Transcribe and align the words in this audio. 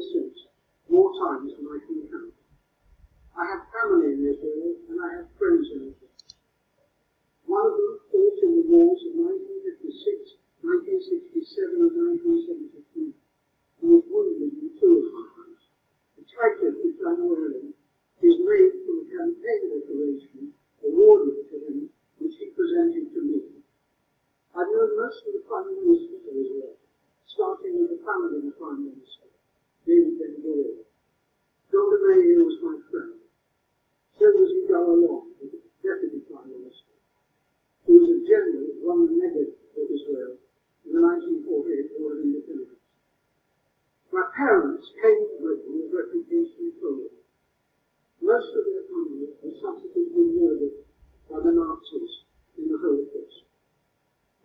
since, 0.00 0.36
more 0.88 1.10
times 1.14 1.52
than 1.54 1.66
I 1.66 1.78
can 1.84 1.98
count. 2.08 2.34
I 3.38 3.44
have 3.54 3.70
family 3.70 4.18
in 4.18 4.26
Israel 4.26 4.74
and 4.90 4.98
I 4.98 5.08
have 5.22 5.28
friends 5.38 5.66
in 5.70 5.94
Israel. 5.94 6.16
One 7.46 7.64
of 7.64 7.74
them 7.78 7.94
fought 8.10 8.38
in 8.44 8.52
the 8.58 8.66
wars 8.66 9.00
of 9.08 9.14
1956, 9.14 10.42
1967 10.60 11.86
and 11.86 11.94
1973 12.18 13.14
and 13.80 13.88
was 13.94 14.04
wounded 14.10 14.58
in 14.58 14.74
two 14.74 14.92
of 15.00 15.06
my 15.06 15.24
times. 15.38 15.62
The 16.18 16.24
title 16.26 16.74
which 16.82 16.98
I 16.98 17.12
know 17.14 17.30
earlier 17.30 17.72
is 17.72 18.36
made 18.42 18.74
from 18.82 18.96
a 19.00 19.06
campaign 19.06 19.62
declaration 19.70 20.52
awarded 20.82 21.46
to 21.46 21.56
him 21.62 21.78
which 22.18 22.34
he 22.42 22.50
presented 22.58 23.14
to 23.14 23.20
me. 23.22 23.62
I've 24.50 24.66
known 24.74 24.98
most 24.98 25.22
of 25.22 25.32
the 25.38 25.44
Prime 25.46 25.70
Ministers 25.78 26.26
of 26.26 26.34
Israel, 26.34 26.74
starting 27.30 27.78
with 27.78 27.94
the 27.94 28.00
family 28.02 28.42
of 28.42 28.44
the 28.50 28.56
Prime 28.58 28.82
Minister. 28.82 29.27
Meir 32.08 32.40
was 32.40 32.56
my 32.64 32.80
friend. 32.88 33.20
So 34.16 34.32
was 34.32 34.48
Yigal 34.48 34.96
Allon, 34.96 35.28
the 35.44 35.60
Deputy 35.84 36.24
Prime 36.24 36.48
Minister, 36.48 36.96
who 37.84 38.00
was 38.00 38.08
a 38.08 38.20
general 38.24 38.64
who 38.64 38.80
won 38.80 39.04
the 39.04 39.12
Negev 39.12 39.52
for 39.76 39.84
Israel 39.92 40.40
in 40.88 40.96
the 40.96 41.04
1948 41.04 42.00
War 42.00 42.16
of 42.16 42.24
Independence. 42.24 42.80
My 44.08 44.24
parents 44.32 44.88
came 45.04 45.20
to 45.20 45.36
Britain 45.36 45.84
as 45.84 45.92
refugees 45.92 46.48
from 46.56 46.72
Poland. 46.80 47.20
Most 48.24 48.56
of 48.56 48.64
their 48.64 48.88
family 48.88 49.28
were 49.44 49.56
subsequently 49.60 50.32
murdered 50.32 50.88
by 51.28 51.44
the 51.44 51.52
Nazis 51.52 52.24
in 52.56 52.72
the 52.72 52.80
Holocaust. 52.80 53.44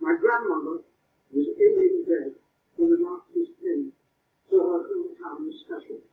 My 0.03 0.19
grandmother 0.19 0.83
was 1.31 1.47
ill 1.47 1.77
in 1.79 2.03
bed 2.11 2.35
when 2.75 2.91
the 2.91 2.99
Nazis 2.99 3.55
came 3.63 3.95
to 4.51 4.55
her 4.59 4.83
hometown 4.83 5.47
of 5.47 5.55
Staszów. 5.63 6.03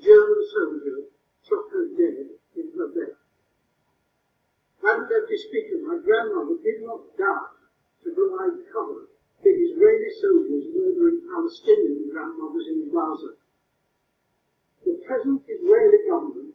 German 0.00 0.42
soldier 0.54 0.98
shot 1.42 1.64
her 1.72 1.86
dead 1.96 2.38
in 2.56 2.72
her 2.76 2.88
bed. 2.88 3.18
Deputy 5.08 5.38
Speaker, 5.48 5.78
my 5.88 5.96
grandmother 6.04 6.60
did 6.60 6.84
not 6.84 7.00
die 7.16 7.52
to 8.04 8.08
provide 8.12 8.60
cover 8.72 9.08
for 9.40 9.48
Israeli 9.48 10.10
soldiers 10.20 10.68
murdering 10.74 11.24
Palestinian 11.32 12.12
grandmothers 12.12 12.68
in 12.68 12.92
Gaza. 12.92 13.36
The 14.84 15.00
present 15.06 15.42
Israeli 15.48 16.00
government 16.08 16.54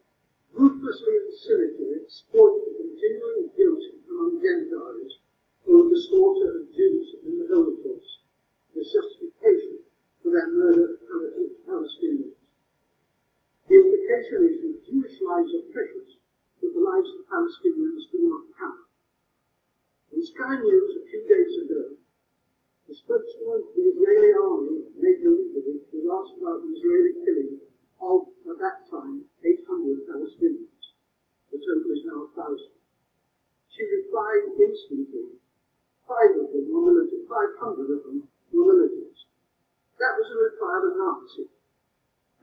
ruthlessly 0.54 1.16
and 1.18 1.34
cynically 1.34 1.92
exploit 2.02 2.62
the 2.62 2.74
continuing 2.78 3.50
guilt 3.58 3.84
among 4.10 4.42
Gentiles 4.42 5.14
for 5.66 5.90
the 5.90 6.00
slaughter 6.10 6.62
of 6.62 6.74
Jews 6.74 7.08
in 7.26 7.42
the 7.42 7.48
Holocaust, 7.50 8.12
the 8.78 8.86
justification 8.86 9.82
for 10.22 10.30
their 10.30 10.50
murder 10.50 10.98
of 10.98 11.50
Palestinians. 11.66 12.38
Is 14.24 14.64
that 14.64 14.88
Jewish 14.88 15.20
lives 15.20 15.52
are 15.52 15.68
precious, 15.76 16.16
but 16.64 16.72
the 16.72 16.80
lives 16.80 17.12
of 17.12 17.28
Palestinians 17.28 18.08
do 18.08 18.24
not 18.32 18.48
count. 18.56 18.88
In 20.16 20.24
Sky 20.24 20.64
News 20.64 20.96
a 20.96 21.04
few 21.12 21.24
days 21.28 21.52
ago, 21.60 22.00
the 22.88 22.96
spokesman 23.04 23.68
of 23.68 23.76
the 23.76 23.84
Israeli 23.84 24.32
army, 24.32 24.88
Major 24.96 25.28
Leibovich, 25.28 25.92
was 25.92 26.08
asked 26.08 26.40
about 26.40 26.64
the 26.64 26.72
Israeli 26.72 27.14
killing 27.20 27.68
of, 28.00 28.32
at 28.48 28.64
that 28.64 28.88
time, 28.88 29.28
800 29.44 30.08
Palestinians. 30.08 30.84
The 31.52 31.60
total 31.60 31.92
is 31.92 32.08
now 32.08 32.32
1,000. 32.32 32.80
She 33.76 33.84
replied 33.84 34.56
instantly, 34.56 35.36
Five 36.08 36.32
of 36.40 36.48
them 36.48 36.72
were 36.72 36.96
military, 36.96 37.28
500 37.28 37.92
of 37.92 38.02
them 38.08 38.24
were 38.56 38.72
militants. 38.72 39.28
That 40.00 40.16
was 40.16 40.32
a 40.32 40.38
reply 40.48 40.80
of. 40.80 40.94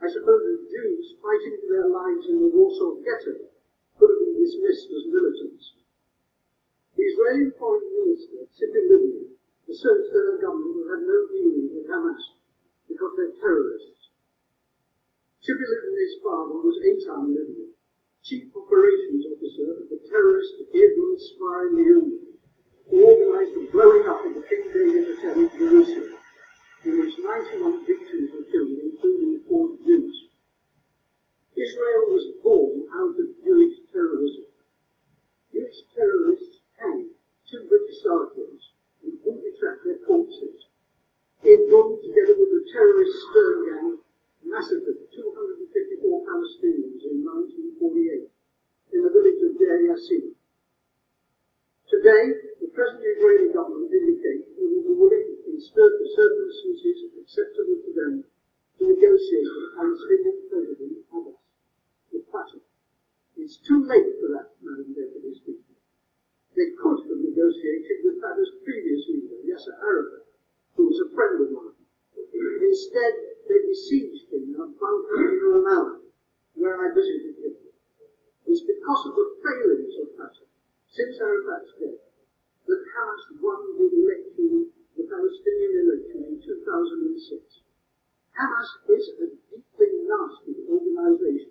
I 0.01 0.09
suppose 0.09 0.43
the 0.43 0.65
Jews 0.65 1.05
fighting 1.21 1.61
for 1.61 1.69
their 1.69 1.89
lives 1.93 2.25
in 2.29 2.41
the 2.41 2.51
Warsaw 2.51 3.01
Ghetto 3.05 3.53
could 4.01 4.11
have 4.11 4.23
been 4.25 4.41
dismissed 4.41 4.89
as 4.89 5.13
militants. 5.13 5.65
The 6.97 7.05
Israeli 7.05 7.53
Foreign 7.61 7.85
Minister, 7.85 8.49
Tzipi 8.49 8.81
Livni, 8.89 9.37
asserts 9.69 10.09
that 10.13 10.25
her 10.25 10.41
government 10.41 10.89
have 10.89 11.05
no 11.05 11.19
dealings 11.29 11.73
with 11.77 11.87
Hamas 11.93 12.25
because 12.89 13.13
they're 13.17 13.37
terrorists. 13.41 14.11
Tzipi 15.45 15.65
Livni's 15.69 16.17
father 16.25 16.59
was 16.65 16.81
Eitan 16.81 17.37
Livni, 17.37 17.77
Chief 18.25 18.49
Operations 18.57 19.25
Officer 19.37 19.85
of 19.85 19.87
the 19.93 20.01
terrorist 20.09 20.55
Irgun 20.73 21.13
Zvai 21.21 21.65
Leumi 21.77 22.31
who 22.91 23.07
organized 23.07 23.55
the 23.55 23.71
blowing 23.71 24.05
up 24.09 24.27
of 24.27 24.35
the 24.35 24.43
King 24.51 24.67
David 24.75 25.15
Hotel 25.15 25.39
in 25.39 25.51
Jerusalem, 25.55 26.19
in 26.85 26.99
which 26.99 27.15
91 27.23 27.87
victims 27.87 28.31
were 28.35 28.47
killed, 28.51 28.75
including 28.83 29.41
four 29.47 29.79
Jews. 29.87 30.27
Israel 31.55 31.90
was 32.09 32.25
born 32.43 32.87
out 32.97 33.17
of 33.19 33.29
Jewish 33.45 33.77
terrorism. 33.93 34.49
Jewish 35.53 35.81
terrorists 35.97 36.63
hanged 36.79 37.13
two 37.51 37.67
British 37.69 38.01
sergeants 38.03 38.65
and 39.03 39.13
trapped 39.61 39.85
their 39.85 40.01
corpses. 40.07 40.71
Irgun, 41.45 42.01
together 42.01 42.37
with 42.37 42.51
the 42.53 42.65
terrorist 42.73 43.13
Stern 43.29 43.59
Gang, 43.67 43.91
massacred 44.45 44.99
254 45.13 46.27
Palestinians 46.29 47.03
in 47.11 47.25
1948 47.25 48.31
in 48.93 49.01
the 49.03 49.13
village 49.13 49.41
of 49.45 49.57
Deir 49.59 49.89
Yassin. 49.89 50.37
Today, 51.89 52.25
the 52.61 52.71
present 52.71 53.03
Israeli 53.03 53.53
government 53.53 53.91
indicates 53.91 54.47
that 54.47 54.63
it 54.63 54.69
will 54.69 54.87
be 54.87 54.95
willing, 54.95 55.29
in 55.49 55.57
certain 55.59 56.07
circumstances 56.15 57.11
acceptable 57.19 57.79
to 57.83 57.91
them, 57.97 58.15
to 58.79 58.83
negotiate 58.85 59.49
with 59.49 59.75
Palestinian 59.75 60.37
President 60.51 60.95
Abbas, 61.11 61.40
It's 63.51 63.59
too 63.67 63.83
late 63.83 64.07
for 64.23 64.31
that, 64.39 64.55
man 64.63 64.79
Madam 64.79 64.95
Deputy 64.95 65.35
Speaker. 65.35 65.75
They 66.55 66.71
could 66.79 67.03
have 67.11 67.19
negotiated 67.19 68.07
with 68.07 68.23
Fatah's 68.23 68.55
previous 68.63 69.03
leader, 69.11 69.43
Yasser 69.43 69.75
Arafat, 69.75 70.31
who 70.79 70.87
was 70.87 71.03
a 71.03 71.11
friend 71.11 71.43
of 71.43 71.51
mine. 71.51 71.83
Instead, 72.63 73.13
they 73.51 73.59
besieged 73.67 74.31
him 74.31 74.55
in 74.55 74.61
a 74.63 74.71
bunker 74.71 75.19
in 75.19 75.43
Ramallah, 75.43 75.99
where 76.55 76.79
I 76.79 76.95
visited 76.95 77.43
him. 77.43 77.59
It's 78.47 78.63
because 78.63 79.03
of 79.11 79.19
the 79.19 79.27
failings 79.43 79.95
of 79.99 80.15
Fatah 80.15 80.47
since 80.95 81.19
Arafat's 81.19 81.75
death, 81.75 82.07
that 82.71 82.83
Hamas 82.95 83.25
won 83.43 83.59
the 83.83 83.91
election, 83.91 84.71
the 84.95 85.11
Palestinian 85.11 85.75
election 85.83 86.19
in 86.23 86.37
2006. 86.39 87.67
Hamas 88.39 88.71
is 88.95 89.05
a 89.19 89.27
deeply 89.51 89.91
nasty 90.07 90.55
organization, 90.71 91.51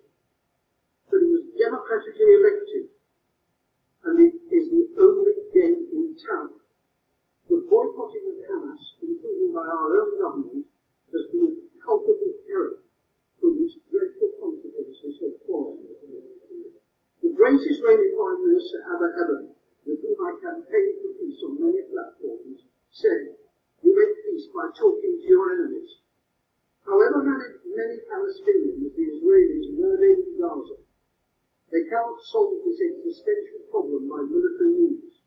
democratically 1.60 2.40
elected, 2.40 2.88
and 4.08 4.16
it 4.16 4.32
is 4.48 4.64
the 4.72 4.84
only 4.96 5.36
game 5.52 5.84
in 5.92 6.16
town. 6.16 6.56
The 7.52 7.60
boycotting 7.68 8.24
of 8.32 8.38
Hamas, 8.48 8.80
including 9.04 9.52
by 9.52 9.68
our 9.68 9.92
own 10.00 10.16
government, 10.16 10.64
has 11.12 11.24
been 11.28 11.52
a 11.52 11.84
culpable 11.84 12.32
error 12.48 12.80
from 13.36 13.60
which 13.60 13.76
dreadful 13.92 14.32
consequences 14.40 15.20
have 15.20 15.36
fallen. 15.44 15.84
The 17.20 17.28
great 17.36 17.60
Israeli 17.60 18.08
Foreign 18.16 18.40
Minister 18.48 18.80
Abba 18.88 19.08
Eban, 19.20 19.44
with 19.84 20.00
whom 20.00 20.16
I 20.16 20.32
campaigned 20.40 20.96
for 21.04 21.12
peace 21.20 21.44
on 21.44 21.60
many 21.60 21.84
platforms, 21.92 22.64
said, 22.88 23.36
You 23.84 23.92
make 23.92 24.16
peace 24.24 24.48
by 24.48 24.72
talking 24.72 25.20
to 25.20 25.28
your 25.28 25.52
enemies. 25.52 25.92
However 26.88 27.20
many, 27.20 27.96
Palestinians 28.08 28.80
the 28.96 29.04
Israelis 29.04 29.68
murder 29.76 30.10
in 30.16 30.40
Gaza, 30.40 30.80
they 31.70 31.86
cannot 31.86 32.18
solve 32.30 32.66
this 32.66 32.82
existential 32.82 33.62
problem 33.70 34.10
by 34.10 34.26
military 34.26 34.74
means. 34.74 35.22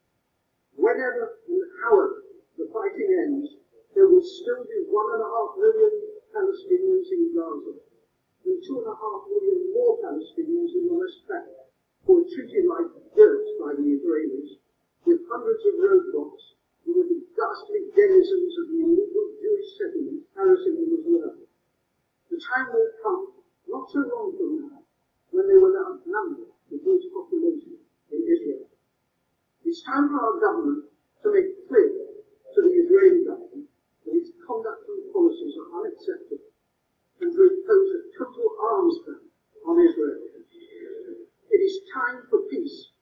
Whenever 0.76 1.40
and 1.48 1.64
however 1.84 2.24
the 2.60 2.68
fighting 2.72 3.12
ends, 3.24 3.56
there 3.96 4.08
will 4.08 4.24
still 4.24 4.64
be 4.68 4.84
one 4.92 5.10
and 5.16 5.24
a 5.24 5.30
half 5.30 5.52
million 5.56 5.94
Palestinians 6.36 7.08
in 7.16 7.32
Gaza, 7.32 7.76
and 8.46 8.58
two 8.60 8.78
and 8.84 8.90
a 8.92 8.98
half 8.98 9.22
million 9.30 9.72
more 9.72 10.02
Palestinians 10.04 10.74
in 10.76 10.90
the 10.90 10.98
West 10.98 11.24
Bank 11.30 11.64
who 12.06 12.20
are 12.20 12.28
treated 12.28 12.68
like 12.68 12.92
dirt 13.16 13.46
by 13.64 13.72
the 13.80 13.86
Israelis, 13.96 14.60
with 15.06 15.24
hundreds 15.32 15.64
of 15.64 15.80
roadblocks, 15.80 16.44
who 16.84 17.00
were 17.00 17.08
the 17.08 17.24
ghastly 17.32 17.88
denizens 17.96 18.54
of 18.60 18.66
the 18.76 18.80
illegal 18.84 19.28
Jewish 19.40 19.70
settlement, 19.80 20.28
harassing 20.36 20.76
them 20.76 20.92
as 21.00 21.06
well. 21.08 21.36
The 22.28 22.40
time 22.44 22.68
will 22.76 22.92
come, 23.00 23.24
not 23.72 23.88
so 23.88 24.00
long 24.04 24.36
from 24.36 24.52
now, 24.68 24.80
when 25.32 25.48
they 25.48 25.56
will 25.56 25.76
the 26.14 26.78
Jewish 26.78 27.10
population 27.10 27.74
in 28.14 28.22
Israel. 28.22 28.70
It's 29.66 29.82
time 29.82 30.14
for 30.14 30.22
our 30.22 30.38
government 30.38 30.86
to 31.26 31.34
make 31.34 31.58
clear 31.66 31.90
to 31.90 32.60
the 32.62 32.70
Israeli 32.86 33.26
government 33.26 33.66
that 34.06 34.14
its 34.14 34.30
conduct 34.46 34.86
and 34.94 35.10
policies 35.10 35.58
are 35.58 35.70
unacceptable 35.82 36.54
and 37.18 37.34
to 37.34 37.42
impose 37.42 37.90
a 37.98 38.02
total 38.14 38.46
arms 38.62 38.96
ban 39.10 39.26
on 39.66 39.82
Israel. 39.82 40.22
It 41.50 41.62
is 41.66 41.82
time 41.90 42.30
for 42.30 42.46
peace, 42.46 42.94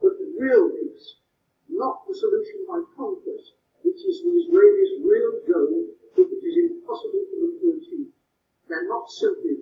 but 0.00 0.16
real 0.40 0.72
peace, 0.72 1.20
not 1.68 2.08
the 2.08 2.16
solution 2.16 2.64
by 2.64 2.80
conquest, 2.96 3.60
which 3.84 4.00
is 4.08 4.24
the 4.24 4.40
Israelis' 4.40 5.04
real 5.04 5.36
goal, 5.44 5.84
which 6.16 6.32
is 6.32 6.56
impossible 6.64 7.28
for 7.28 7.36
them 7.44 7.52
to 7.60 7.66
achieve. 7.76 8.08
They're 8.72 8.88
not 8.88 9.04
simply 9.12 9.53